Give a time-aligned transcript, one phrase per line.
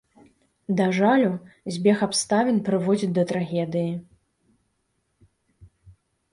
[0.79, 1.27] Да жалю,
[1.75, 3.95] збег абставін прыводзіць да трагедыі.